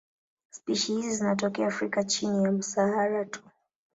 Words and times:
Spishi 0.49 0.93
hizi 0.93 1.11
zinatokea 1.15 1.67
Afrika 1.67 2.03
chini 2.03 2.43
ya 2.45 2.61
Sahara 2.61 3.25
tu. 3.25 3.41